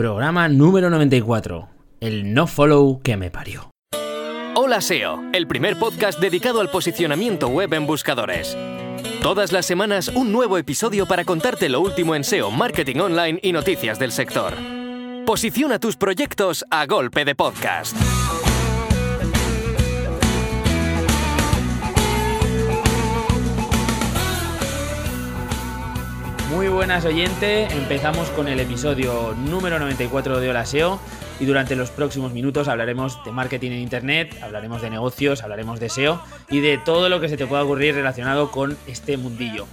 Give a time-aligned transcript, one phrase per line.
[0.00, 1.68] programa número 94,
[2.00, 3.68] el no follow que me parió.
[4.54, 8.56] Hola SEO, el primer podcast dedicado al posicionamiento web en buscadores.
[9.20, 13.52] Todas las semanas un nuevo episodio para contarte lo último en SEO, marketing online y
[13.52, 14.54] noticias del sector.
[15.26, 17.94] Posiciona tus proyectos a golpe de podcast.
[26.50, 30.98] Muy buenas oyente, empezamos con el episodio número 94 de Hola SEO
[31.38, 35.88] y durante los próximos minutos hablaremos de marketing en Internet, hablaremos de negocios, hablaremos de
[35.88, 39.66] SEO y de todo lo que se te pueda ocurrir relacionado con este mundillo.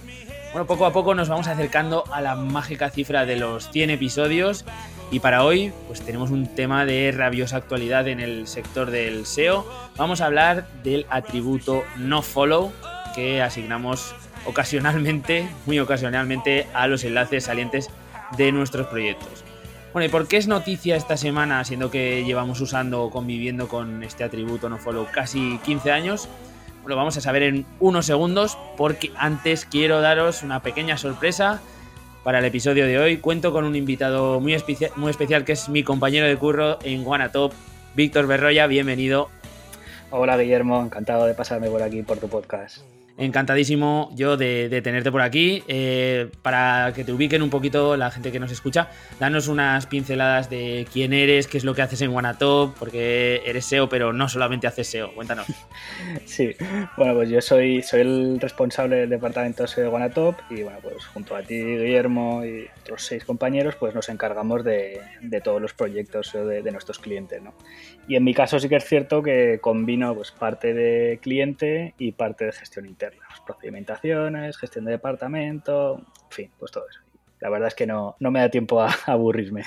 [0.52, 4.64] Bueno, poco a poco nos vamos acercando a la mágica cifra de los 100 episodios
[5.10, 9.66] y para hoy pues tenemos un tema de rabiosa actualidad en el sector del SEO.
[9.96, 12.72] Vamos a hablar del atributo nofollow
[13.16, 14.14] que asignamos
[14.44, 17.90] ocasionalmente, muy ocasionalmente, a los enlaces salientes
[18.36, 19.44] de nuestros proyectos.
[19.92, 24.02] Bueno, ¿y por qué es noticia esta semana, siendo que llevamos usando o conviviendo con
[24.02, 26.28] este atributo nofollow casi 15 años?
[26.86, 31.60] Lo vamos a saber en unos segundos, porque antes quiero daros una pequeña sorpresa
[32.22, 33.16] para el episodio de hoy.
[33.18, 34.56] Cuento con un invitado muy,
[34.96, 37.52] muy especial que es mi compañero de curro en Guanatop,
[37.94, 38.66] Víctor Berroya.
[38.66, 39.30] Bienvenido.
[40.10, 42.82] Hola Guillermo, encantado de pasarme por aquí por tu podcast
[43.18, 45.62] encantadísimo yo de, tenerte por aquí.
[45.68, 50.48] Eh, para que te ubiquen un poquito la gente que nos escucha, danos unas pinceladas
[50.48, 54.28] de quién eres, qué es lo que haces en Wanatop, porque eres SEO, pero no
[54.28, 55.14] solamente haces SEO.
[55.14, 55.46] Cuéntanos.
[56.24, 56.54] Sí,
[56.96, 61.04] bueno, pues yo soy, soy el responsable del departamento SEO de Wanatop y bueno, pues
[61.06, 65.00] junto a ti, Guillermo y otros seis compañeros, pues nos encargamos de,
[65.42, 67.42] todos los proyectos de, de nuestros clientes.
[67.42, 67.54] ¿no?
[68.08, 72.12] Y en mi caso sí que es cierto que combino pues, parte de cliente y
[72.12, 73.26] parte de gestión interna.
[73.28, 77.00] Pues, procedimentaciones, gestión de departamento, en fin, pues todo eso.
[77.40, 79.64] La verdad es que no, no me da tiempo a, aburrirme.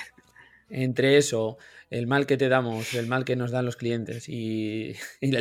[0.68, 1.56] Entre eso,
[1.88, 5.36] el mal que te damos, el mal que nos dan los clientes y, y,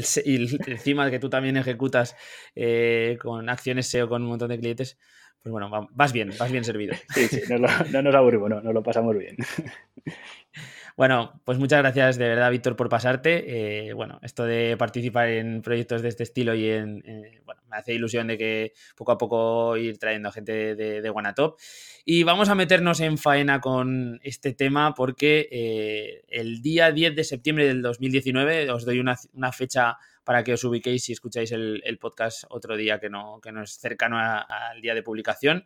[0.67, 2.15] encima que tú también ejecutas
[2.55, 4.99] eh, con acciones SEO con un montón de clientes,
[5.41, 6.93] pues bueno, vas bien, vas bien servido.
[7.15, 7.57] Sí, sí, no,
[7.91, 9.37] no nos aburrimos, no, nos lo pasamos bien.
[10.97, 13.87] Bueno, pues muchas gracias de verdad, Víctor, por pasarte.
[13.87, 17.77] Eh, bueno, esto de participar en proyectos de este estilo y en, eh, bueno, me
[17.77, 21.57] hace ilusión de que poco a poco ir trayendo gente de, de Guanatop.
[22.03, 27.23] Y vamos a meternos en faena con este tema porque eh, el día 10 de
[27.23, 29.15] septiembre del 2019, os doy una,
[29.51, 33.63] fecha para que os ubiquéis si escucháis el, podcast otro día que no, que no
[33.63, 35.65] es cercano al día de publicación.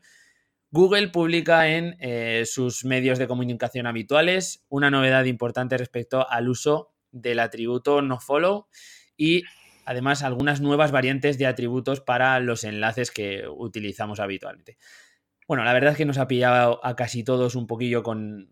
[0.72, 6.94] Google publica en eh, sus medios de comunicación habituales una novedad importante respecto al uso
[7.12, 8.68] del atributo nofollow
[9.16, 9.44] y
[9.86, 14.78] además algunas nuevas variantes de atributos para los enlaces que utilizamos habitualmente.
[15.48, 18.50] Bueno, la verdad es que nos ha pillado a casi todos un poquillo con,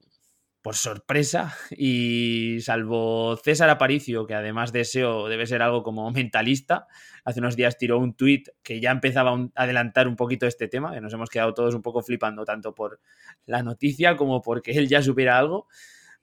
[0.63, 6.87] por sorpresa y salvo César Aparicio, que además de SEO debe ser algo como mentalista,
[7.25, 10.93] hace unos días tiró un tweet que ya empezaba a adelantar un poquito este tema,
[10.93, 13.01] que nos hemos quedado todos un poco flipando tanto por
[13.45, 15.67] la noticia como porque él ya supiera algo.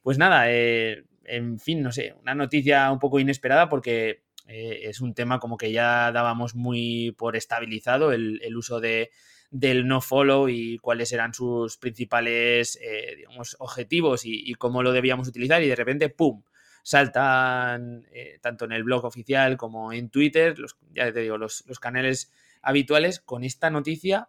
[0.01, 5.03] Pues nada, eh, en fin, no sé, una noticia un poco inesperada porque eh, es
[5.03, 9.11] un tema como que ya dábamos muy por estabilizado el uso de
[9.51, 15.29] del no follow y cuáles eran sus principales eh, digamos, objetivos y, cómo lo debíamos
[15.29, 16.43] utilizar y de repente, ¡pum!
[16.83, 20.55] saltan eh, tanto en el blog oficial como en Twitter,
[20.95, 24.29] ya te digo, los, los canales habituales con esta noticia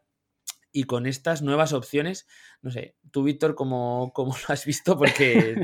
[0.71, 2.27] y con estas nuevas opciones.
[2.61, 4.97] No sé, tú, Víctor, ¿cómo, cómo lo has visto?
[4.97, 5.55] Porque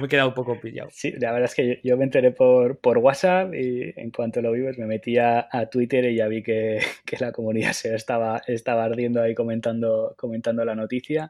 [0.00, 0.88] me he quedado un poco pillado.
[0.92, 4.52] Sí, la verdad es que yo, me enteré por, por, WhatsApp y en cuanto lo
[4.52, 8.42] vi, pues me metí a, Twitter y ya vi que, que, la comunidad se estaba,
[8.46, 11.28] estaba ardiendo ahí comentando, comentando la noticia.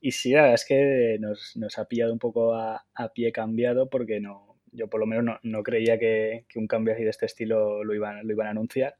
[0.00, 3.30] Y sí, la verdad es que nos, nos ha pillado un poco a, a, pie
[3.30, 7.04] cambiado porque no, yo por lo menos no, no creía que, que, un cambio así
[7.04, 8.96] de este estilo lo iban, lo iban a anunciar.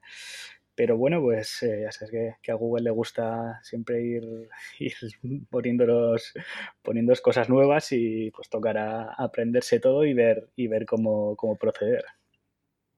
[0.83, 4.49] Pero bueno, pues eh, ya sabes que, a Google le gusta siempre ir,
[4.81, 4.95] ir
[5.49, 12.05] poniendo cosas nuevas y pues tocará aprenderse todo y ver, y ver cómo, cómo proceder.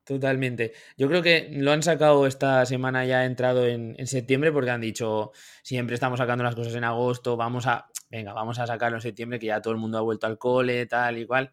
[0.05, 0.73] Totalmente.
[0.99, 4.83] Yo creo que lo han sacado esta semana ya entrado en, en, septiembre porque han
[4.83, 9.01] dicho siempre estamos sacando las cosas en agosto, vamos a, venga, vamos a sacarlo en
[9.01, 11.53] septiembre que ya todo el mundo ha vuelto al cole, tal y cual.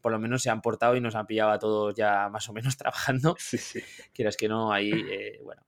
[0.00, 2.54] por lo menos se han portado y nos han pillado a todos ya más o
[2.54, 3.36] menos trabajando.
[3.38, 3.80] Sí, sí.
[4.14, 5.62] Quieras que no, ahí, eh, bueno.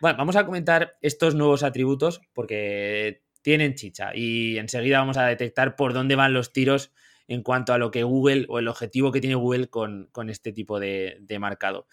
[0.00, 5.76] Bueno, vamos a comentar estos nuevos atributos porque tienen chicha y enseguida vamos a detectar
[5.76, 6.92] por dónde van los tiros
[7.30, 10.80] en cuanto a lo que Google o el objetivo que tiene Google con, este tipo
[10.80, 11.86] de, marcado.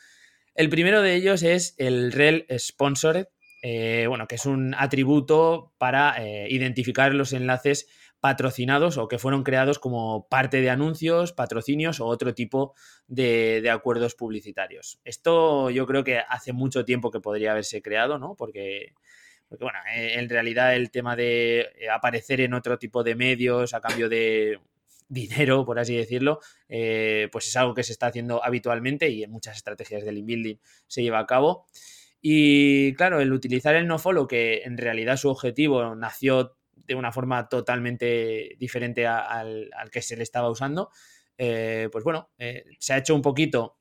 [0.55, 3.27] El primero de ellos es el rel sponsored,
[3.61, 7.87] eh, bueno, que es un atributo para eh, identificar los enlaces
[8.19, 12.73] patrocinados o que fueron creados como parte de anuncios, patrocinios o otro tipo
[13.05, 14.99] de, de, acuerdos publicitarios.
[15.03, 18.33] Esto yo creo que hace mucho tiempo que podría haberse creado, ¿no?
[18.33, 18.95] Porque,
[19.47, 24.09] porque bueno, en realidad el tema de aparecer en otro tipo de medios a cambio
[24.09, 24.59] de
[25.09, 29.31] dinero, por así decirlo, eh, pues es algo que se está haciendo habitualmente y en
[29.31, 31.67] muchas estrategias del inbuilding se lleva a cabo.
[32.21, 37.47] Y claro, el utilizar el nofollow, que en realidad su objetivo nació de una forma
[37.49, 40.89] totalmente diferente al, que se le estaba usando,
[41.37, 43.77] eh, pues bueno, eh, se ha hecho un poquito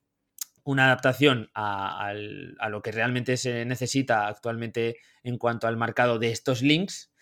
[0.64, 6.32] una adaptación a, a, lo que realmente se necesita actualmente en cuanto al marcado de
[6.32, 7.12] estos links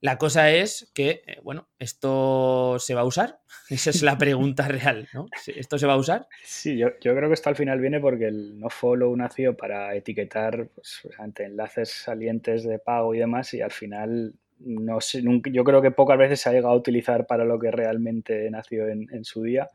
[0.00, 3.40] la cosa es que, eh, bueno, ¿esto se va a usar?
[3.68, 5.26] Esa es la pregunta real, ¿no?
[5.46, 6.26] ¿Esto se va a usar?
[6.42, 11.02] Sí, yo, creo que esto al final viene porque el nofollow nació para etiquetar pues,
[11.18, 15.90] ante enlaces salientes de pago y demás y al final no sé, yo creo que
[15.90, 19.68] pocas veces se ha llegado a utilizar para lo que realmente nació en, su día.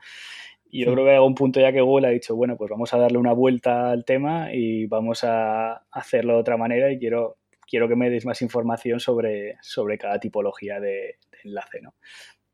[0.70, 2.94] Y yo creo que hay un punto ya que Google ha dicho, bueno, pues vamos
[2.94, 7.38] a darle una vuelta al tema y vamos a hacerlo de otra manera y quiero
[7.68, 11.96] quiero que me deis más información sobre, sobre cada tipología de, enlace, ¿no?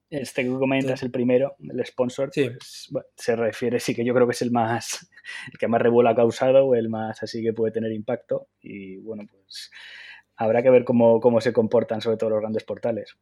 [0.09, 4.33] Este que comentas, el primero, el sponsor, pues, se refiere, sí que yo creo que
[4.33, 5.09] es el más,
[5.51, 8.49] el que más revuelo ha causado o el más así que puede tener impacto.
[8.59, 9.71] Y bueno, pues
[10.35, 13.15] habrá que ver cómo, cómo se comportan sobre todo los grandes portales.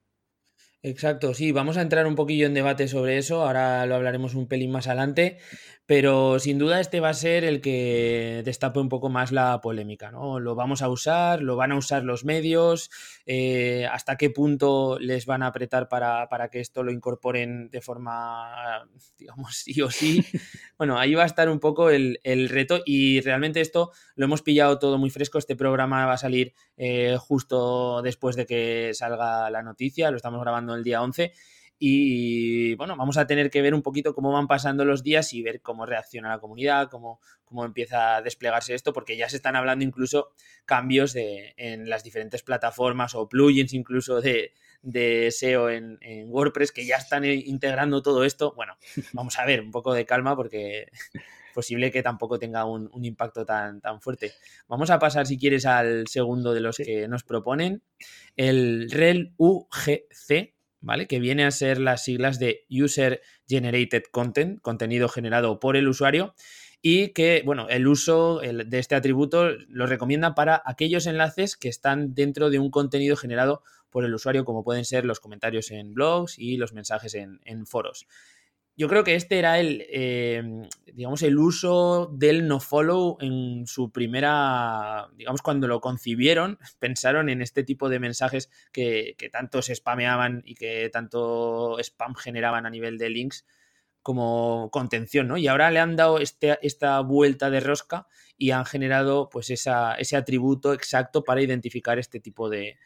[0.81, 4.47] Exacto, sí, vamos a entrar un poquillo en debate sobre eso, ahora lo hablaremos un
[4.47, 5.37] pelín más adelante,
[5.85, 10.09] pero sin duda este va a ser el que destape un poco más la polémica,
[10.09, 10.39] ¿no?
[10.39, 12.91] Lo vamos a usar, lo van a usar los medios,
[13.25, 17.81] eh, hasta qué punto les van a apretar para, para, que esto lo incorporen de
[17.81, 18.87] forma,
[19.17, 20.23] digamos, sí o sí.
[20.77, 24.41] Bueno, ahí va a estar un poco el, el reto y realmente esto lo hemos
[24.43, 29.49] pillado todo muy fresco, este programa va a salir eh, justo después de que salga
[29.49, 31.33] la noticia, lo estamos grabando el día 11.
[31.81, 35.41] Y bueno, vamos a tener que ver un poquito cómo van pasando los días y
[35.41, 39.55] ver cómo reacciona la comunidad, cómo, cómo empieza a desplegarse esto, porque ya se están
[39.55, 40.31] hablando incluso
[40.65, 44.51] cambios de, en las diferentes plataformas o plugins incluso de,
[44.81, 48.53] de SEO en, en, WordPress que ya están integrando todo esto.
[48.57, 48.75] Bueno,
[49.13, 50.87] vamos a ver, un poco de calma porque
[51.53, 54.33] posible que tampoco tenga un, impacto tan, tan fuerte.
[54.67, 57.83] Vamos a pasar, si quieres, al segundo de los que nos proponen,
[58.35, 61.07] el REL UGC, ¿vale?
[61.07, 66.33] Que viene a ser las siglas de User Generated Content, contenido generado por el usuario,
[66.81, 72.13] y que, bueno, el uso de este atributo lo recomienda para aquellos enlaces que están
[72.13, 76.39] dentro de un contenido generado por el usuario, como pueden ser los comentarios en blogs
[76.39, 78.07] y los mensajes en, en foros
[78.79, 85.09] yo creo que este era el, em, digamos, el uso del nofollow en su primera,
[85.17, 90.55] digamos, cuando lo concibieron, pensaron en este tipo de mensajes que, tanto se spameaban y
[90.55, 93.45] que tanto spam generaban a nivel de links
[94.01, 95.35] como contención, ¿no?
[95.35, 99.95] Y ahora le han dado este, esta vuelta de rosca y han generado pues esa,
[99.95, 102.77] ese atributo exacto para identificar este tipo de,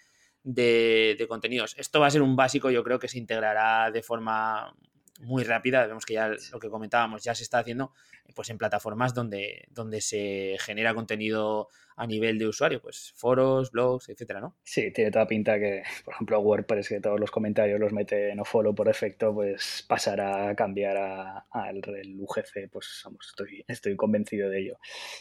[0.42, 1.76] de, contenidos.
[1.78, 4.76] Esto va a ser un básico, yo creo que se integrará de forma
[5.20, 5.86] muy rápida.
[5.86, 7.92] Vemos que ya lo que comentábamos ya se está haciendo
[8.36, 14.10] pues en plataformas donde, donde se genera contenido a nivel de usuario, pues foros, blogs,
[14.10, 14.56] etcétera, ¿no?
[14.64, 18.46] Sí, tiene toda pinta que, por ejemplo, WordPress, que todos los comentarios los mete no
[18.46, 21.82] follow por efecto, pues pasará a cambiar al
[22.20, 24.78] UGC, pues vamos, estoy, estoy convencido de ello.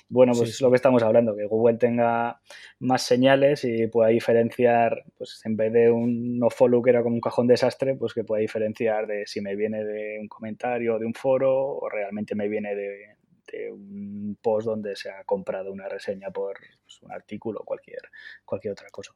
[0.08, 2.40] Bueno, pues es lo que estamos hablando, que Google tenga
[2.78, 7.14] más señales y pueda diferenciar, pues en vez de un no follow que era como
[7.14, 10.98] un cajón desastre, pues que pueda diferenciar de si me viene de un comentario o
[10.98, 13.16] de un foro o realmente me viene de
[13.70, 18.02] un post donde se ha comprado una reseña por pues, un artículo o cualquier,
[18.44, 19.14] cualquier otra cosa.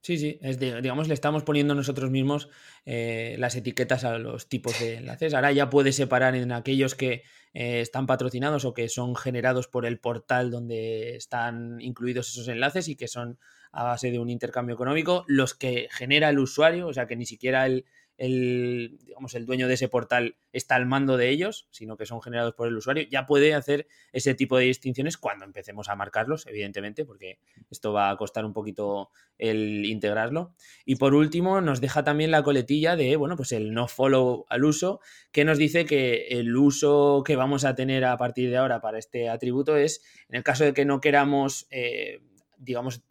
[0.00, 2.48] Sí, sí, es digamos, le estamos poniendo nosotros mismos
[2.86, 5.34] eh, las etiquetas a los tipos de enlaces.
[5.34, 9.86] Ahora ya puede separar en aquellos que eh, están patrocinados o que son generados por
[9.86, 13.38] el portal donde están incluidos esos enlaces y que son
[13.72, 17.26] a base de un intercambio económico, los que genera el usuario, o sea que ni
[17.26, 17.84] siquiera el,
[18.18, 22.20] el, digamos, el dueño de ese portal está al mando de ellos, sino que son
[22.20, 26.46] generados por el usuario, ya puede hacer ese tipo de distinciones cuando empecemos a marcarlos,
[26.48, 27.38] evidentemente, porque
[27.70, 30.52] esto va a costar un poquito el integrarlo.
[30.84, 34.64] Y por último, nos deja también la coletilla de, bueno, pues el no follow al
[34.64, 38.80] uso, que nos dice que el uso que vamos a tener a partir de ahora
[38.80, 42.18] para este atributo es, en el caso de que no queramos, eh,
[42.56, 43.04] digamos,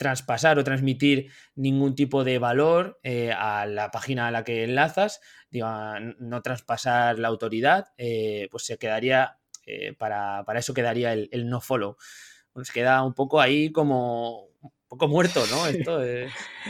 [0.00, 5.20] traspasar o transmitir ningún tipo de valor eh, a la página a la que enlazas,
[5.52, 11.98] no traspasar la autoridad, eh, pues se quedaría, eh, para, eso quedaría el, no follow.
[12.54, 14.48] Nos queda un poco ahí como
[14.90, 15.66] poco muerto, ¿no?
[15.68, 16.00] Esto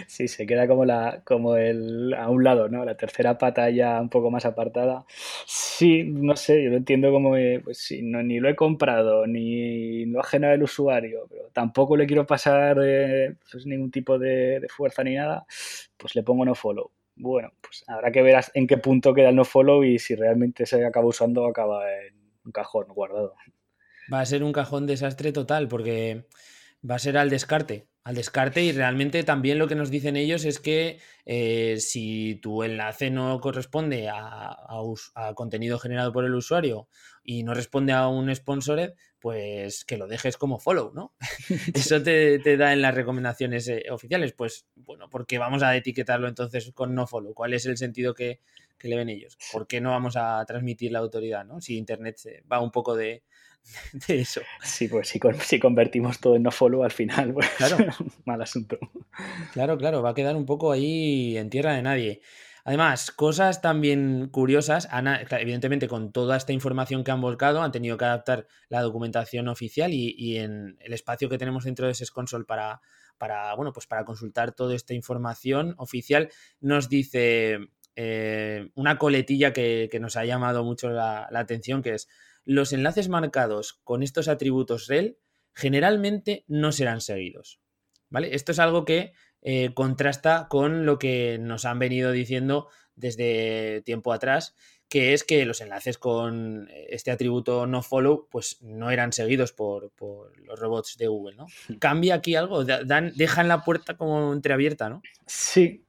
[0.07, 2.85] Sí, se queda como la, como el a un lado, ¿no?
[2.85, 5.07] La tercera pata ya un poco más apartada.
[5.47, 7.31] Sí, no sé, yo lo entiendo como
[7.65, 11.97] pues sí, no, ni lo he comprado, ni lo ha generado el usuario, pero tampoco
[11.97, 12.77] le quiero pasar
[13.51, 15.47] pues, ningún tipo de, fuerza ni nada,
[15.97, 16.91] pues le pongo no follow.
[17.17, 20.67] Bueno, pues habrá que ver en qué punto queda el no follow y si realmente
[20.67, 23.35] se acaba usando acaba en un cajón guardado.
[24.13, 26.27] Va a ser un cajón desastre total porque
[26.89, 30.45] va a ser al descarte al descarte y realmente también lo que nos dicen ellos
[30.45, 34.57] es que eh, si tu enlace no corresponde a,
[35.35, 36.89] contenido generado por el usuario
[37.23, 41.15] y no responde a un sponsored, pues que lo dejes como follow, ¿no?
[41.75, 44.33] Eso te, da en las recomendaciones eh, oficiales.
[44.33, 47.35] Pues bueno, porque vamos a etiquetarlo entonces con no follow.
[47.35, 48.41] ¿Cuál es el sentido que,
[48.79, 49.37] que le ven ellos?
[49.53, 51.61] ¿Por qué no vamos a transmitir la autoridad, ¿no?
[51.61, 52.19] Si Internet
[52.51, 53.23] va un poco de,
[54.09, 54.41] de eso.
[54.63, 57.79] Sí, pues si, si convertimos todo en no follow al final, pues claro.
[58.25, 58.79] mal asunto.
[59.53, 62.21] Claro, claro, va a quedar un poco ahí en tierra de nadie.
[62.65, 64.89] Además, cosas también curiosas,
[65.31, 69.93] evidentemente con toda esta información que han volcado, han tenido que adaptar la documentación oficial
[69.95, 72.83] y, en el espacio que tenemos dentro de SES Console para,
[73.17, 76.29] para, bueno, pues para consultar toda esta información oficial,
[76.61, 77.59] nos dice
[77.97, 82.09] eh, una coletilla que, nos ha llamado mucho la atención, que es
[82.51, 85.19] los enlaces marcados con estos atributos rel
[85.55, 87.61] generalmente no serán seguidos.
[88.09, 88.35] ¿Vale?
[88.35, 92.67] Esto es algo que eh, contrasta con lo que nos han venido diciendo
[92.97, 94.57] desde tiempo atrás
[94.91, 99.93] que es que los enlaces con este atributo no follow pues no eran seguidos por,
[100.45, 101.47] los robots de Google, ¿no?
[101.79, 102.65] ¿Cambia aquí algo?
[102.65, 105.01] Dan, dejan la puerta como entreabierta, ¿no?
[105.27, 105.85] Sí,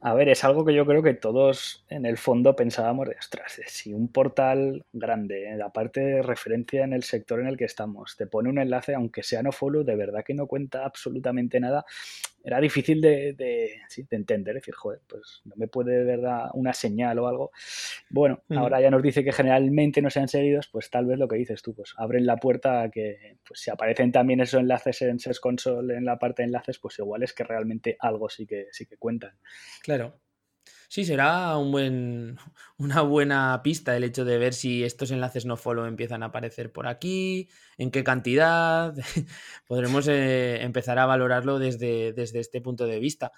[0.00, 3.58] a ver, es algo que yo creo que todos en el fondo pensábamos de, ostras,
[3.66, 8.26] si un portal grande, aparte de referencia en el sector en el que estamos, te
[8.26, 11.86] pone un enlace, aunque sea no follow, de verdad que no cuenta absolutamente nada,
[12.44, 16.74] era difícil de, de, entender, es decir, joder, pues no me puede de verdad una
[16.74, 17.50] señal o algo.
[18.10, 21.36] Bueno, ahora ya nos dice que generalmente no sean seguidos, pues tal vez lo que
[21.36, 25.18] dices tú, pues abren la puerta a que pues si aparecen también esos enlaces en
[25.18, 28.66] SES Console en la parte de enlaces, pues igual es que realmente algo sí que,
[28.72, 29.32] sí que cuentan.
[29.82, 30.20] Claro.
[30.94, 32.38] Sí, será un buen,
[32.78, 36.70] una buena pista el hecho de ver si estos enlaces no follow empiezan a aparecer
[36.70, 37.48] por aquí,
[37.78, 38.94] en qué cantidad.
[39.66, 43.32] Podremos eh, empezar a valorarlo desde, desde este punto de vista.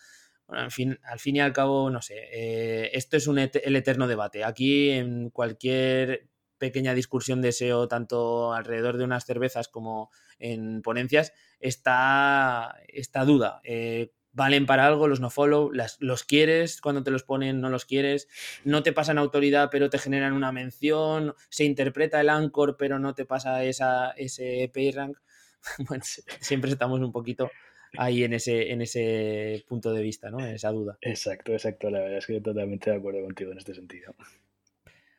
[0.47, 4.07] Bueno, fin, al fin y al cabo, no sé, eh, esto es un el eterno
[4.07, 4.45] debate.
[4.45, 11.33] Aquí en cualquier pequeña discusión de SEO, tanto alrededor de unas cervezas como en ponencias,
[11.59, 13.63] está esta duda.
[13.65, 17.87] Eh, valen para algo, los no follow, los quieres cuando te los ponen, no los
[17.87, 18.29] quieres,
[18.65, 23.15] no te pasan autoridad pero te generan una mención, se interpreta el anchor pero no
[23.15, 25.17] te pasa esa, ese rank
[25.89, 26.05] Bueno,
[26.41, 27.51] siempre estamos un poquito
[27.97, 30.39] ahí en ese, en ese punto de vista, ¿no?
[30.41, 30.99] En esa duda.
[31.01, 31.91] Exacto, exacto.
[31.91, 34.15] La verdad es que totalmente de acuerdo contigo en este sentido.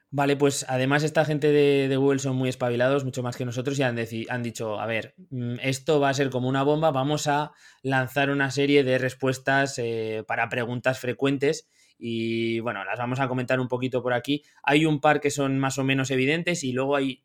[0.09, 3.83] Vale, pues además esta gente de, Google son muy espabilados, mucho más que nosotros, y
[3.83, 3.97] han,
[4.29, 7.51] han, dicho, a ver, mm, esto va a ser como una bomba, vamos a
[7.83, 11.67] lanzar una serie de respuestas eh, para preguntas frecuentes
[11.99, 14.43] y bueno, las vamos a comentar un poquito por aquí.
[14.63, 17.23] Hay un par que son más o menos evidentes y luego hay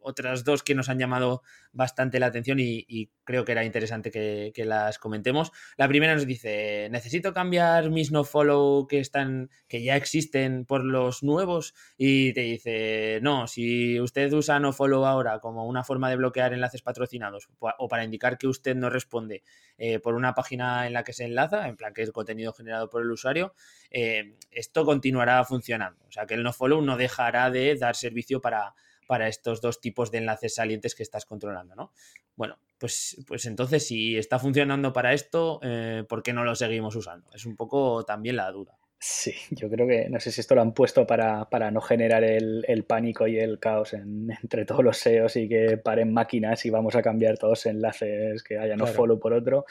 [0.00, 1.42] otras dos que nos han llamado
[1.72, 5.50] bastante la atención y, creo que era interesante que, las comentemos.
[5.76, 11.22] La primera nos dice, necesito cambiar mis nofollow que están, que ya existen por los
[11.22, 16.52] nuevos y te dice, no, si usted usa nofollow ahora como una forma de bloquear
[16.52, 19.42] enlaces patrocinados o para indicar que usted no responde
[19.78, 22.88] eh, por una página en la que se enlaza, en plan que es contenido generado
[22.90, 23.54] por el usuario,
[23.90, 26.04] eh, esto continuará funcionando.
[26.06, 28.74] O sea que el nofollow no dejará de dar servicio para
[29.06, 31.92] para estos dos tipos de enlaces salientes que estás controlando, ¿no?
[32.36, 36.96] Bueno, pues, pues entonces si está funcionando para esto, eh, ¿por qué no lo seguimos
[36.96, 37.30] usando?
[37.32, 38.78] Es un poco también la duda.
[39.06, 42.84] Sí, yo creo que no sé si esto lo han puesto para, no generar el,
[42.88, 47.02] pánico y el caos entre todos los SEOs y que paren máquinas y vamos a
[47.02, 49.66] cambiar todos enlaces que haya no follow por otro.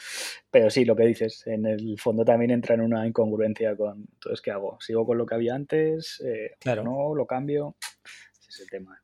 [0.52, 4.40] Pero sí, lo que dices, en el fondo también entra en una incongruencia con, entonces,
[4.40, 4.78] ¿qué hago?
[4.80, 6.22] ¿Sigo con lo que había antes?
[6.24, 6.84] Eh, claro.
[6.84, 7.12] ¿No?
[7.16, 7.74] ¿Lo cambio?
[8.38, 9.03] Ese es el tema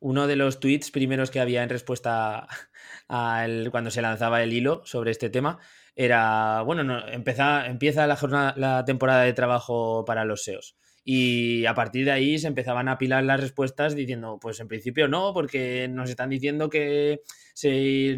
[0.00, 2.48] uno de los tweets primeros que había en respuesta
[3.08, 5.58] a cuando se lanzaba el hilo sobre este tema
[5.94, 10.76] era, bueno, no, empieza, la, jornada, la temporada de trabajo para los SEOs.
[11.04, 15.08] Y a partir de ahí se empezaban a apilar las respuestas diciendo, pues en principio
[15.08, 17.20] no, porque nos están diciendo que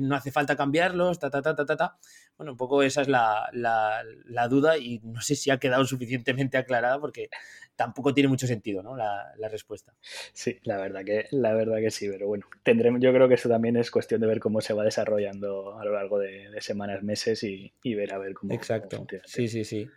[0.01, 1.99] no hace falta cambiarlos, ta, ta, ta, ta, ta, ta.
[2.37, 6.57] Bueno, un poco esa es la, la, duda y no sé si ha quedado suficientemente
[6.57, 7.29] aclarada porque
[7.77, 8.97] tampoco tiene mucho sentido ¿no?
[8.97, 9.95] la, respuesta.
[10.33, 13.49] Sí, la verdad, que, la verdad que sí, pero bueno, tendremos, yo creo que eso
[13.49, 17.43] también es cuestión de ver cómo se va desarrollando a lo largo de, semanas, meses
[17.45, 18.55] y, ver a ver cómo.
[18.55, 19.07] Exacto.
[19.25, 19.89] sí, sí, sí.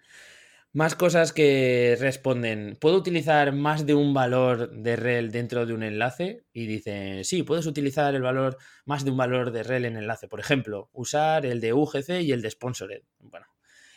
[0.76, 2.78] Más cosas que responden.
[2.82, 6.44] ¿Puedo utilizar más de un valor de rel dentro de un enlace?
[6.52, 10.28] Y dicen, sí, puedes utilizar el valor, más de un valor de rel en enlace.
[10.28, 13.04] Por ejemplo, usar el de UGC y el de Sponsored.
[13.20, 13.46] Bueno,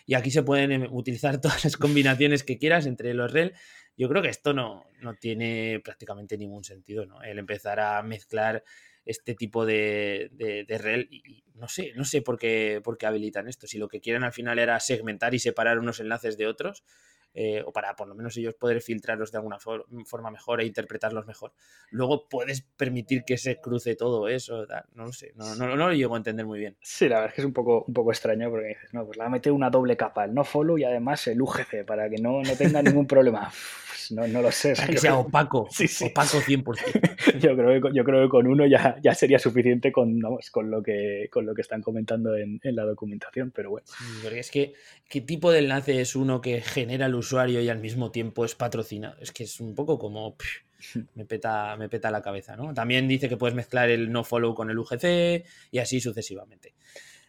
[0.06, 3.54] y aquí se pueden em, utilizar todas las combinaciones que quieras entre los rel.
[3.96, 7.20] Yo creo que esto no, no tiene prácticamente ningún sentido, ¿no?
[7.24, 8.62] El empezar a mezclar
[9.08, 13.48] este tipo de, de, rel y no sé, no sé por qué, por qué habilitan
[13.48, 13.66] esto.
[13.66, 16.84] Si lo que quieren al final era segmentar y separar unos enlaces de otros,
[17.34, 21.26] eh, o para por lo menos ellos poder filtrarlos de alguna forma mejor e interpretarlos
[21.26, 21.52] mejor.
[21.90, 26.14] Luego puedes permitir que se cruce todo eso, no lo sé, no, no, lo llego
[26.14, 26.76] a entender muy bien.
[26.80, 29.18] Sí, la verdad es que es un poco, un poco extraño porque dices, no, pues
[29.18, 32.42] la mete una doble capa, el no follow y además el UGC para que no,
[32.42, 33.52] no tenga ningún problema.
[34.10, 34.74] no, no lo sé.
[34.88, 35.60] que sea opaco,
[36.02, 37.38] opaco 100%.
[37.40, 40.20] yo, creo que, yo creo que con uno ya, ya sería suficiente con,
[40.50, 43.86] con, lo que, con lo que están comentando en, la documentación, pero bueno.
[44.32, 44.74] es que,
[45.08, 48.54] ¿qué tipo de enlace es uno que genera el usuario y al mismo tiempo es
[48.54, 49.16] patrocinado?
[49.20, 50.36] Es que es un poco como...
[51.14, 52.72] me peta, me peta la cabeza, ¿no?
[52.72, 56.74] También dice que puedes mezclar el no follow con el UGC y así sucesivamente.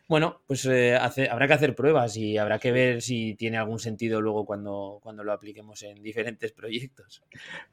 [0.10, 4.22] Bueno, pues eh, habrá que hacer pruebas y habrá que ver si tiene algún sentido
[4.22, 7.22] luego cuando, cuando lo apliquemos en diferentes proyectos.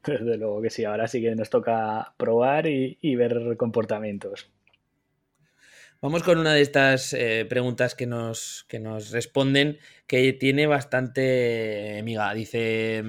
[0.05, 4.51] Desde luego que sí, ahora sí que nos toca probar y, ver comportamientos.
[5.99, 12.01] Vamos con una de estas eh, preguntas que nos, que nos responden, que tiene bastante
[12.03, 12.31] miga.
[12.35, 13.03] Dice,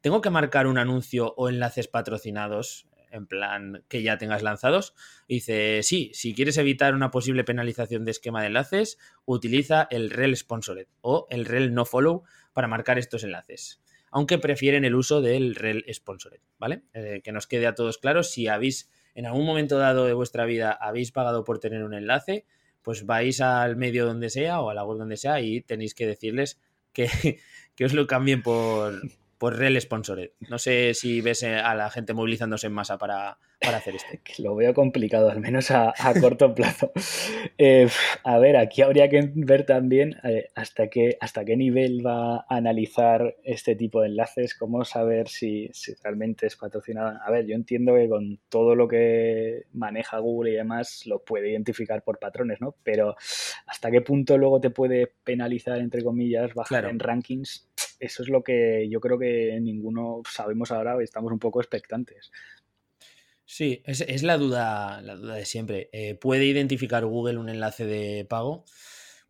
[0.00, 4.94] ¿tengo que marcar un anuncio o enlaces patrocinados en plan que ya tengas lanzados.
[5.28, 10.36] dice, sí, si quieres evitar una posible penalización de esquema de enlaces, utiliza el rel
[10.36, 13.80] sponsored o el rel no follow para marcar estos enlaces.
[14.10, 16.82] Aunque prefieren el uso del rel sponsored, ¿vale?
[16.94, 18.90] Eh, que nos quede a todos claro, si habéis
[19.20, 22.46] en algún momento dado de vuestra vida habéis pagado por tener un enlace,
[22.80, 26.06] pues vais al medio donde sea o a la web donde sea y tenéis que
[26.06, 26.58] decirles
[26.94, 27.06] que,
[27.74, 29.02] que os lo cambien por,
[29.40, 30.32] por Rel Sponsored.
[30.50, 34.08] No sé si ves eh, a la gente movilizándose en masa para, hacer esto.
[34.42, 36.92] Lo veo complicado, al menos a, corto plazo.
[37.56, 37.88] Eh,
[38.22, 42.44] a ver, aquí habría que ver también eh, hasta, qué, hasta qué nivel va a
[42.50, 45.70] analizar este tipo de enlaces, cómo saber si,
[46.04, 47.18] realmente es patrocinado.
[47.24, 51.50] A ver, yo entiendo que con todo lo que maneja Google y demás lo puede
[51.50, 52.74] identificar por patrones, ¿no?
[52.82, 53.16] Pero
[53.64, 57.69] hasta qué punto luego te puede penalizar, entre comillas, bajar en rankings
[58.00, 62.32] eso es lo que yo creo que ninguno sabemos ahora estamos un poco expectantes.
[63.52, 65.90] Sí, es, la, duda, la duda de siempre.
[65.92, 68.64] Eh, ¿Puede identificar Google un enlace de pago?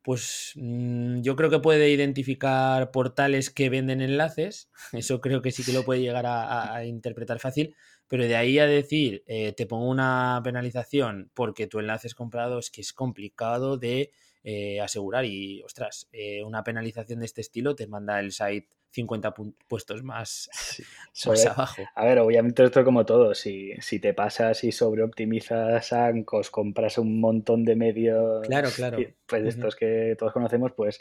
[0.03, 4.71] Pues mm, yo creo que puede identificar portales que venden enlaces.
[4.93, 7.75] Eso creo que sí que lo puede llegar a, interpretar fácil.
[8.09, 12.59] Pero de ahí a decir, eh, te pongo una penalización porque tu enlace es comprado,
[12.59, 14.11] es que es complicado de
[14.42, 19.35] eh, asegurar y, ostras, eh, una penalización de este estilo te manda el site 50
[19.68, 20.50] puestos más,
[21.50, 21.83] abajo.
[21.94, 26.98] A ver, obviamente esto es como todo, si, si te pasas y sobreoptimizas Ancos, compras
[26.98, 28.98] un montón de medios, claro, claro.
[29.26, 30.98] pues estos que todos conocemos, pues,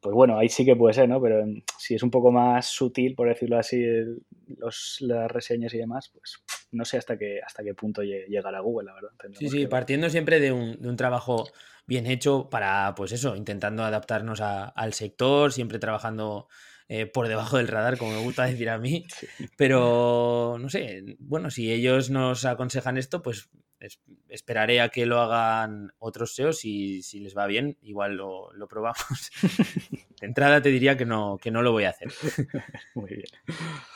[0.00, 1.20] pues bueno, ahí sí que puede ser, ¿no?
[1.20, 1.44] Pero
[1.78, 3.82] si es un poco más sutil, por decirlo así,
[4.58, 8.86] los, las reseñas y demás, pues no sé hasta qué, hasta qué punto llegará Google,
[8.86, 9.10] la verdad.
[9.32, 11.46] sí, sí, partiendo siempre de un, de un trabajo
[11.86, 16.48] bien hecho para, pues eso, intentando adaptarnos al sector, siempre trabajando
[16.88, 19.06] eh, por debajo del radar, como me gusta decir a mí.
[19.56, 23.48] Pero, no sé, bueno, si ellos nos aconsejan esto, pues
[24.28, 29.30] esperaré a que lo hagan otros SEOs y si les va bien, igual lo, probamos.
[30.20, 32.08] de entrada te diría que no, que no lo voy a hacer.
[32.94, 33.26] Muy bien.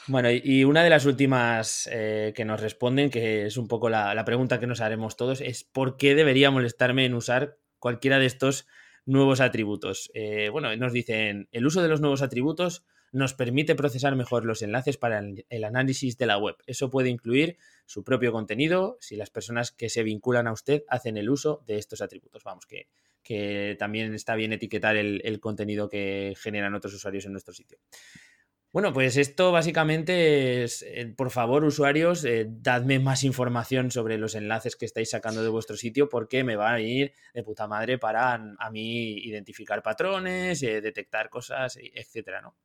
[0.06, 4.14] Bueno, y una de las últimas eh, que nos responden, que es un poco la,
[4.14, 8.26] la pregunta que nos haremos todos, es ¿por qué debería molestarme en usar cualquiera de
[8.26, 8.66] estos
[9.06, 10.10] nuevos atributos.
[10.14, 14.60] Eh, bueno, nos dicen, el uso de los nuevos atributos nos permite procesar mejor los
[14.60, 16.56] enlaces para el, análisis de la web.
[16.66, 21.16] Eso puede incluir su propio contenido si las personas que se vinculan a usted hacen
[21.16, 22.44] el uso de estos atributos.
[22.44, 22.88] Vamos, que,
[23.22, 27.78] que también está bien etiquetar el contenido que generan otros usuarios en nuestro sitio.
[28.72, 34.34] Bueno, pues esto básicamente es, eh, por favor, usuarios, eh, dadme más información sobre los
[34.34, 37.96] enlaces que estáis sacando de vuestro sitio porque me va a ir de puta madre
[37.98, 42.56] para a mí identificar patrones, eh, detectar cosas, etcétera, ¿no?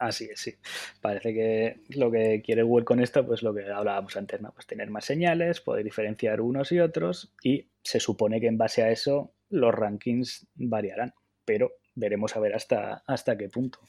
[0.00, 0.54] Así es, sí.
[1.00, 4.52] Parece que lo que quiere Google con esto, pues lo que hablábamos antes, ¿no?
[4.52, 8.82] Pues tener más señales, poder diferenciar unos y otros y se supone que en base
[8.82, 13.80] a eso los rankings variarán pero veremos a ver hasta, hasta qué punto.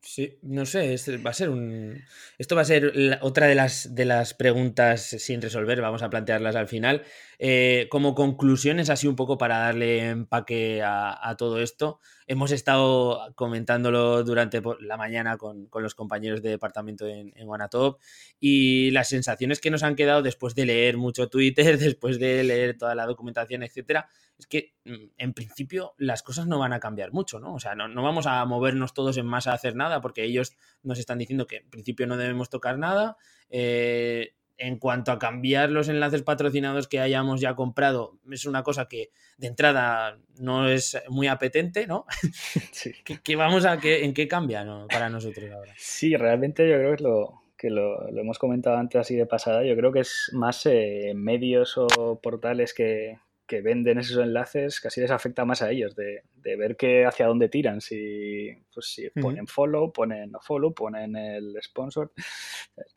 [0.00, 2.02] Sí, no sé, va a ser un.
[2.38, 6.54] Esto va a ser otra de las, de las preguntas sin resolver, vamos a plantearlas
[6.54, 7.02] al final.
[7.38, 14.22] Eh, como conclusiones, así un poco para darle empaque a, todo esto, hemos estado comentándolo
[14.22, 18.00] durante la mañana con, los compañeros de departamento en, en Guanatop
[18.40, 22.78] y las sensaciones que nos han quedado después de leer mucho Twitter, después de leer
[22.78, 27.12] toda la documentación, etcétera, es que mm, en principio las cosas no van a cambiar
[27.12, 27.54] mucho, ¿no?
[27.54, 30.98] O sea, no, vamos a movernos todos en masa a hacer nada porque ellos nos
[30.98, 33.16] están diciendo que en principio no debemos tocar nada.
[33.50, 38.88] Eh, en cuanto a cambiar los enlaces patrocinados que hayamos ya comprado, es una cosa
[38.88, 42.06] que de entrada no es muy apetente, ¿no?
[42.72, 42.92] Sí.
[43.04, 45.72] ¿Qué, vamos a, qué, ¿En qué cambia para nosotros ahora?
[45.76, 49.76] Sí, realmente yo creo que lo, que lo, hemos comentado antes así de pasada, yo
[49.76, 53.18] creo que es más eh, medios o portales que,
[53.48, 56.22] que venden esos enlaces casi les afecta más a ellos, de,
[56.56, 61.56] ver que hacia dónde tiran, si, pues si ponen follow, ponen no follow, ponen el
[61.62, 62.12] sponsor.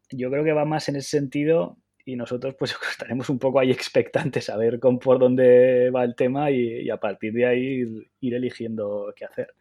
[0.10, 3.72] Yo creo que va más en ese sentido y nosotros pues estaremos un poco ahí
[3.72, 7.84] expectantes a ver con, por dónde va el tema y, a partir de ahí
[8.20, 9.56] ir, eligiendo qué hacer.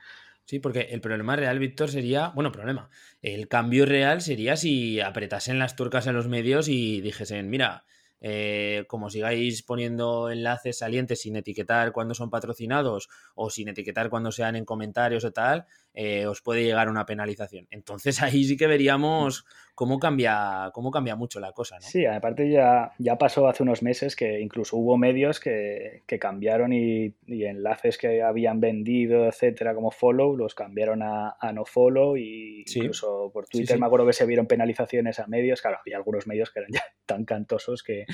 [0.44, 2.90] Sí, porque el problema real, Víctor, sería, bueno, problema,
[3.22, 7.85] el cambio real sería si apretasen las turcas en los medios y dijesen, mira,
[8.20, 14.30] eh, como sigáis poniendo enlaces salientes sin etiquetar cuando son patrocinados o sin etiquetar cuando
[14.30, 17.66] sean en comentarios o tal, eh, os puede llegar una penalización.
[17.70, 21.76] Entonces ahí sí que veríamos cómo cambia, cómo cambia mucho la cosa.
[21.76, 21.83] ¿no?
[21.83, 27.14] Sí, aparte ya, ya pasó hace unos meses que incluso hubo medios que, cambiaron y,
[27.26, 33.46] enlaces que habían vendido, etcétera, como follow, los cambiaron a, no follow y incluso por
[33.46, 35.62] Twitter me acuerdo que se vieron penalizaciones a medios.
[35.62, 38.07] Claro, había algunos medios que eran ya tan cantosos que...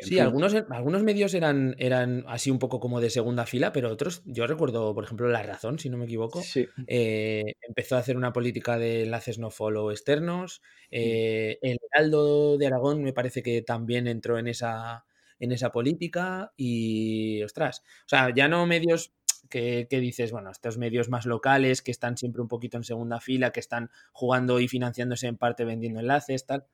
[0.00, 4.22] sí, algunos, algunos medios eran, eran así un poco como de segunda fila, pero otros,
[4.24, 6.42] yo recuerdo, por ejemplo, La Razón, si no me equivoco.
[6.42, 6.66] Sí.
[6.88, 10.60] Eh, eh, empezó a hacer una política de enlaces no follow externos.
[10.60, 10.88] Mm.
[10.90, 15.04] Eh, el Heraldo de Aragón me parece que también entró en esa,
[15.38, 19.12] en esa política y, ostras, o sea, ya no medios
[19.48, 23.50] que, dices, bueno, estos medios más locales que están siempre un poquito en segunda fila,
[23.50, 26.66] que están jugando y financiándose en parte vendiendo enlaces, tal,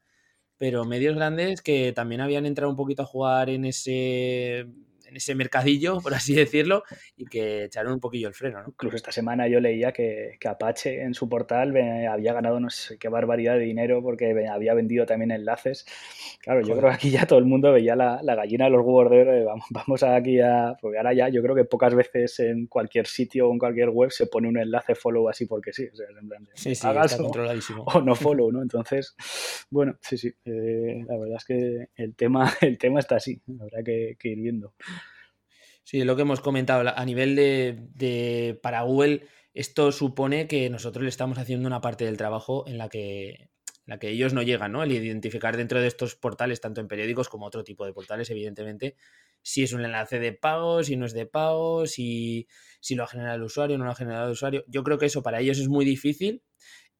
[0.58, 4.66] pero medios grandes que también habían entrado un poquito a jugar en ese
[5.08, 6.84] en ese mercadillo, por así decirlo,
[7.16, 8.62] y que echaron un poquillo el freno.
[8.62, 8.68] ¿no?
[8.68, 11.74] Incluso esta semana yo leía que, que, Apache en su portal
[12.08, 15.86] había ganado no sé qué barbaridad de dinero porque había vendido también enlaces.
[16.40, 18.82] Claro, yo creo que aquí ya todo el mundo veía la, la gallina de los
[18.84, 19.44] huevos de.
[19.44, 20.76] Vamos, vamos aquí a.
[20.80, 24.10] Porque ahora ya yo creo que pocas veces en cualquier sitio o en cualquier web
[24.10, 25.86] se pone un enlace follow así porque sí.
[25.92, 27.84] O sea, en plan sí, sí, está controladísimo.
[27.84, 28.62] O no follow, ¿no?
[28.62, 29.14] Entonces,
[29.70, 30.32] bueno, sí, sí.
[30.44, 33.40] Eh, la verdad es que el tema, el tema está así.
[33.60, 34.74] Habrá que, que ir viendo.
[35.88, 41.08] Sí, lo que hemos comentado, a nivel de, para Google, esto supone que nosotros le
[41.08, 43.48] estamos haciendo una parte del trabajo en la que,
[43.86, 44.82] la que ellos no llegan, ¿no?
[44.82, 48.96] El identificar dentro de estos portales, tanto en periódicos como otro tipo de portales, evidentemente,
[49.40, 52.48] si es un enlace de pago, si no es de pago, si,
[52.80, 54.64] si lo ha generado el usuario, no lo ha generado el usuario.
[54.68, 56.42] Yo creo que eso para ellos es muy difícil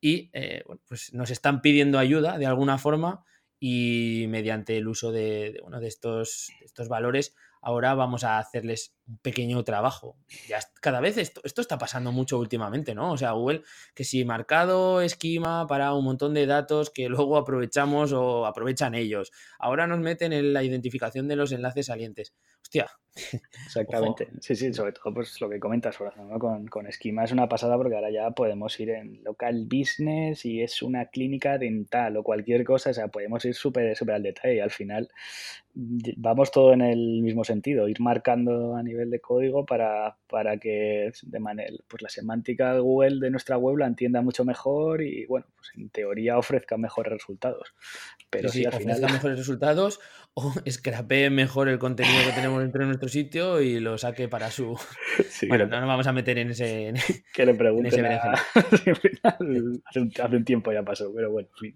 [0.01, 3.23] y eh, pues nos están pidiendo ayuda de alguna forma
[3.61, 8.95] y mediante el uso de, de, de estos, de estos valores ahora vamos a hacerles
[9.07, 10.17] un pequeño trabajo.
[10.49, 13.13] Ya cada vez esto, esto está pasando mucho últimamente, ¿no?
[13.13, 13.63] O sea, Google,
[13.95, 19.33] que si marcado esquema para un montón de datos que luego aprovechamos o aprovechan ellos.
[19.59, 22.35] Ahora nos meten en la identificación de los enlaces salientes.
[22.63, 22.89] Hostia.
[23.67, 24.29] Exactamente.
[24.41, 25.97] Sí, sí, sobre todo pues lo que comentas,
[26.39, 30.63] con, con esquema es una pasada porque ahora ya podemos ir en local business y
[30.63, 34.57] es una clínica dental o cualquier cosa, o sea, podemos ir súper súper al detalle
[34.57, 35.09] y al final
[36.17, 41.13] vamos todo en el mismo sentido, ir marcando a nivel de código para, para que
[41.23, 45.27] de manera, pues la semántica de Google de nuestra web la entienda mucho mejor y
[45.27, 47.75] bueno, pues en teoría ofrezca mejores resultados.
[48.29, 49.01] Pero sí, al final...
[49.03, 50.01] mejores resultados
[50.35, 54.79] o scrapee mejor el contenido que tenemos dentro de sitio y lo saque para su...
[55.49, 56.95] bueno, no nos vamos a meter en ese...
[57.35, 58.05] que le pregunten
[59.23, 61.49] hace, un, tiempo ya pasó, pero bueno.
[61.59, 61.75] Sí,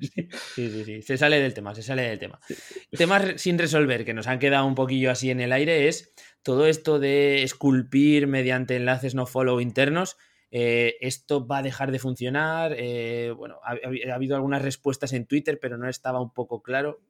[0.55, 2.41] sí, sí, se sale del tema, se sale del tema.
[2.91, 6.67] Temas sin resolver que nos han quedado un poquillo así en el aire es todo
[6.67, 10.17] esto de esculpir mediante enlaces no follow internos.
[10.51, 12.75] Eh, esto va a dejar de funcionar.
[12.77, 13.79] Eh, bueno, ha,
[14.15, 17.01] habido algunas respuestas en Twitter, pero no estaba un poco claro.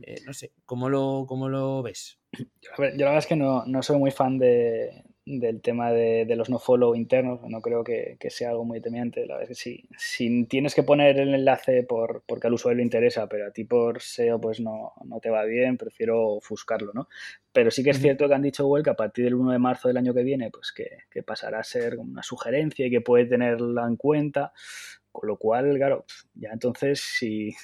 [0.00, 2.18] Eh, no sé, ¿cómo lo, cómo lo ves?
[2.32, 6.58] Yo, la verdad es que no, soy muy fan de, del tema de, los no
[6.58, 9.26] follow internos, no creo que, sea algo muy temiente.
[9.26, 12.78] La verdad es que sí, si tienes que poner el enlace por, porque al usuario
[12.78, 16.92] le interesa, pero a ti por SEO pues no, no te va bien, prefiero ofuscarlo,
[16.94, 17.08] ¿no?
[17.52, 19.58] Pero sí que es cierto que han dicho Google que a partir del 1 de
[19.58, 23.02] marzo del año que viene, pues que, que pasará a ser una sugerencia y que
[23.02, 24.52] puede tenerla en cuenta.
[25.12, 27.54] Con lo cual, claro, ya entonces si,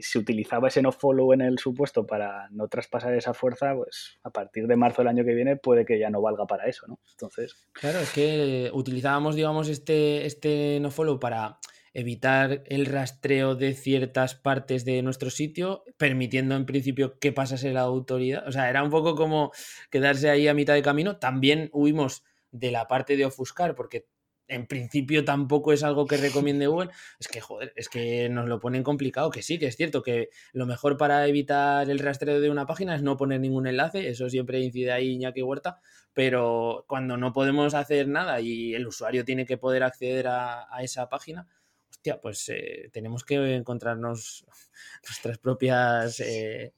[0.00, 4.30] se utilizaba ese no follow en el supuesto para no traspasar esa fuerza, pues a
[4.30, 6.98] partir de marzo del año que viene puede que ya no valga para eso, ¿no?
[7.10, 7.54] Entonces.
[7.72, 11.58] Claro, es que utilizábamos, digamos, este, este no follow para
[11.96, 17.80] evitar el rastreo de ciertas partes de nuestro sitio, permitiendo en principio que pasase la
[17.80, 18.46] autoridad.
[18.46, 19.50] O sea, era un poco como
[19.90, 21.16] quedarse ahí a mitad de camino.
[21.16, 24.08] También huimos de la parte de ofuscar, porque
[24.48, 28.60] en principio tampoco es algo que recomiende Google, es que, joder, es que nos lo
[28.60, 32.50] ponen complicado, que sí, que es cierto que lo mejor para evitar el rastreo de
[32.50, 35.80] una página es no poner ningún enlace, eso siempre incide ahí Iñaki Huerta,
[36.12, 41.08] pero cuando no podemos hacer nada y el usuario tiene que poder acceder a, esa
[41.08, 41.46] página,
[41.90, 44.46] hostia, pues eh, tenemos que encontrarnos
[45.04, 46.20] nuestras propias...
[46.20, 46.72] Eh,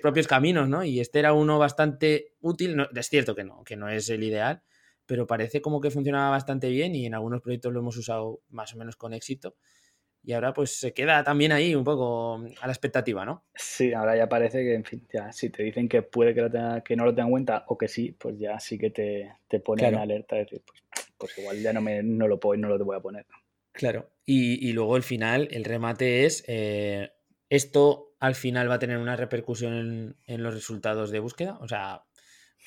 [0.00, 0.84] propios caminos, ¿no?
[0.84, 4.62] Y este era uno bastante útil, es cierto que no, que no es el ideal,
[5.06, 8.74] pero parece como que funcionaba bastante bien y en algunos proyectos lo hemos usado más
[8.74, 9.56] o menos con éxito.
[10.22, 13.44] Y ahora pues se queda también ahí un poco a la expectativa, ¿no?
[13.54, 16.50] Sí, ahora ya parece que, en fin, ya si te dicen que puede que,
[16.84, 19.60] que no lo tenga en cuenta o que sí, pues ya sí que te, te
[19.60, 20.82] pone en alerta, decir, pues,
[21.16, 23.24] pues, igual ya no, me, no lo puedo no lo voy a poner.
[23.72, 27.12] Claro, y, y luego el final, el remate es, eh,
[27.48, 31.68] esto al final va a tener una repercusión en, en los resultados de búsqueda, o
[31.68, 32.02] sea,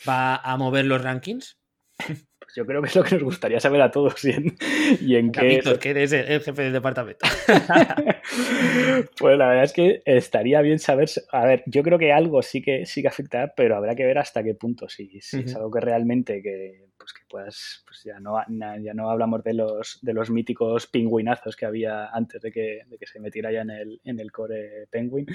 [0.08, 1.60] va a mover los rankings.
[2.50, 4.56] Pues yo creo que es lo que nos gustaría saber a todos y en,
[5.02, 5.62] y en qué...
[5.80, 7.28] que eres el jefe del departamento.
[9.20, 11.10] pues la verdad es que estaría bien saber...
[11.32, 14.18] A ver, yo creo que algo sí que, sí que afectará, pero habrá que ver
[14.18, 14.90] hasta qué punto.
[14.90, 17.84] Si, si es algo que realmente que, pues que puedas...
[17.86, 18.38] Pues ya no,
[18.82, 22.98] ya no hablamos de los, de los míticos pingüinazos que había antes de que, de
[22.98, 25.26] que se metiera ya en el, en el core Penguin.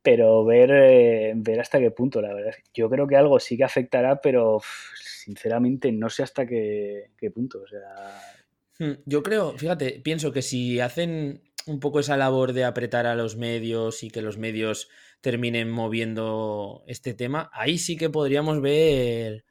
[0.00, 2.54] Pero ver, eh, ver hasta qué punto, la verdad.
[2.72, 4.62] Yo creo que algo sí que afectará, pero
[5.24, 7.62] sinceramente no sé hasta qué, punto.
[7.62, 8.20] O sea...
[8.78, 13.14] Hmm, yo creo, fíjate, pienso que si hacen un poco esa labor de apretar a
[13.14, 14.88] los medios y que los medios
[15.20, 19.44] terminen moviendo este tema, ahí sí que podríamos ver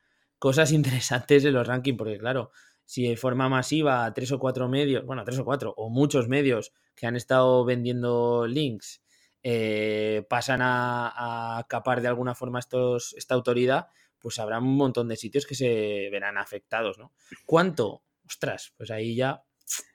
[0.44, 2.52] cosas interesantes en los rankings, porque claro,
[2.84, 6.74] si de forma masiva tres o cuatro medios, bueno, tres o cuatro, o muchos medios
[6.96, 9.02] que han estado vendiendo links
[9.42, 13.88] eh, pasan a, a, capar de alguna forma esta autoridad,
[14.20, 17.14] pues habrá un montón de sitios que se verán afectados, ¿no?
[17.46, 18.04] ¿Cuánto?
[18.28, 19.46] Ostras, pues ahí ya,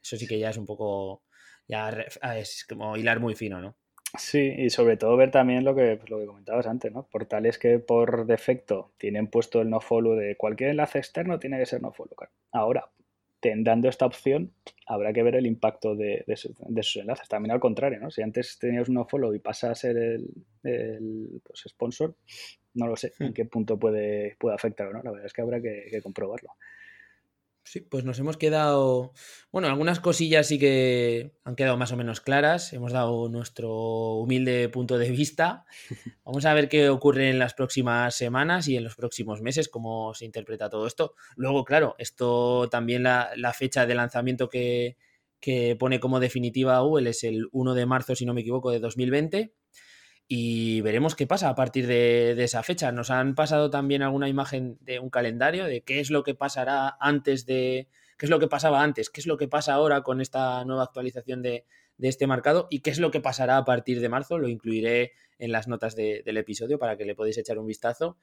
[0.02, 1.24] eso sí que ya es un poco,
[1.66, 1.90] ya
[2.36, 3.76] es como hilar muy fino, ¿no?
[4.16, 7.02] Sí, y sobre todo ver también lo que, pues lo que comentabas antes, ¿no?
[7.02, 11.66] Portales que por defecto tienen puesto el no follow de cualquier enlace externo tiene que
[11.66, 12.16] ser no follow.
[12.52, 12.88] Ahora,
[13.40, 14.52] dando esta opción,
[14.86, 16.36] habrá que ver el impacto de, de,
[16.82, 17.28] sus enlaces.
[17.28, 18.10] También al contrario, ¿no?
[18.10, 20.28] Si antes tenías un no follow y pasa a ser el,
[20.64, 22.16] el pues, sponsor,
[22.74, 23.32] no lo sé en hmm.
[23.34, 25.02] qué punto puede, puede afectar o no.
[25.02, 26.50] La verdad es que habrá que, comprobarlo.
[27.70, 29.12] Sí, pues nos hemos quedado.
[29.52, 32.72] Bueno, algunas cosillas sí que han quedado más o menos claras.
[32.72, 35.66] Hemos dado nuestro humilde punto de vista.
[36.24, 40.14] Vamos a ver qué ocurre en las próximas semanas y en los próximos meses, cómo
[40.14, 41.14] se interpreta todo esto.
[41.36, 44.96] Luego, claro, esto también la, la fecha de lanzamiento que,
[45.38, 48.80] que pone como definitiva Google es el 1 de marzo, si no me equivoco, de
[48.80, 49.52] 2020
[50.30, 52.92] y veremos qué pasa a partir de, esa fecha.
[52.92, 56.98] Nos han pasado también alguna imagen de un calendario de qué es lo que pasará
[57.00, 57.88] antes de,
[58.18, 60.84] qué es lo que pasaba antes, qué es lo que pasa ahora con esta nueva
[60.84, 61.64] actualización de,
[62.00, 64.36] este marcado y qué es lo que pasará a partir de marzo.
[64.36, 68.18] Lo incluiré en las notas del episodio para que le podáis echar un vistazo.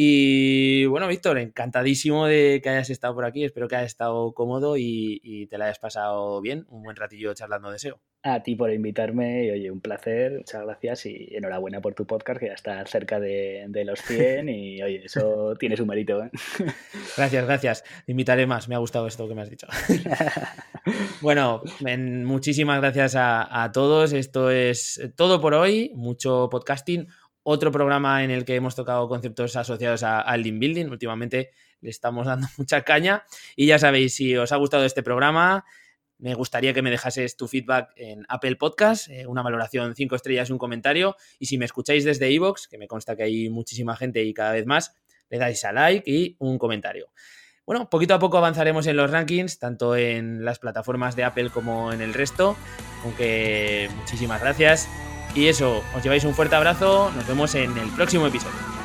[0.00, 3.42] Y bueno, Víctor, encantadísimo de que hayas estado por aquí.
[3.42, 6.66] Espero que hayas estado cómodo y, te la hayas pasado bien.
[6.68, 8.00] Un buen ratillo charlando de SEO.
[8.22, 12.38] A ti por invitarme y oye, un placer, muchas gracias y enhorabuena por tu podcast
[12.38, 16.22] que ya está cerca de, los 100 y oye, eso tiene su mérito.
[16.22, 16.30] ¿eh?
[17.16, 17.84] Gracias, gracias.
[18.06, 19.66] Te invitaré más, me ha gustado esto que me has dicho.
[21.20, 21.60] bueno,
[22.24, 24.12] muchísimas gracias a, a todos.
[24.12, 27.08] Esto es todo por hoy, mucho podcasting
[27.50, 30.86] otro programa en el que hemos tocado conceptos asociados al link building.
[30.90, 33.24] Últimamente le estamos dando mucha caña.
[33.56, 35.64] Y ya sabéis, si os ha gustado este programa,
[36.18, 40.50] me gustaría que me dejases tu feedback en Apple Podcast, eh, una valoración 5 estrellas
[40.50, 41.16] y un comentario.
[41.38, 44.52] Y si me escucháis desde iVoox, que me consta que hay muchísima gente y cada
[44.52, 44.94] vez más,
[45.30, 47.08] le dais a like y un comentario.
[47.64, 51.94] Bueno, poquito a poco avanzaremos en los rankings, tanto en las plataformas de Apple como
[51.94, 52.58] en el resto.
[53.04, 54.86] Aunque muchísimas gracias
[55.34, 58.77] y eso, os lleváis un fuerte abrazo, nos vemos en el próximo episodio.